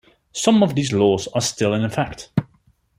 Some 0.33 0.63
of 0.63 0.73
these 0.73 0.91
laws 0.91 1.27
are 1.35 1.41
still 1.41 1.75
in 1.75 1.83
effect. 1.83 2.31